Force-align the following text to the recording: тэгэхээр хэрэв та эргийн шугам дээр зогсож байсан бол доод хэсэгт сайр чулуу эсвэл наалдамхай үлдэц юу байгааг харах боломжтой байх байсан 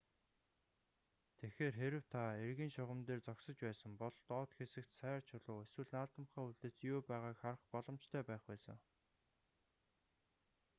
тэгэхээр 1.37 1.73
хэрэв 1.81 2.03
та 2.13 2.23
эргийн 2.45 2.71
шугам 2.75 2.99
дээр 3.07 3.21
зогсож 3.27 3.57
байсан 3.65 3.93
бол 4.01 4.15
доод 4.29 4.51
хэсэгт 4.59 4.91
сайр 5.01 5.21
чулуу 5.29 5.57
эсвэл 5.65 5.89
наалдамхай 5.95 6.43
үлдэц 6.45 6.75
юу 6.91 6.99
байгааг 7.09 7.37
харах 7.43 7.63
боломжтой 7.73 8.21
байх 8.29 8.43
байсан 8.51 8.77